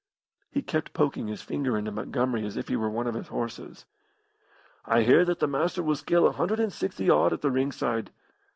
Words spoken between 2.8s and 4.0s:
one of his horses.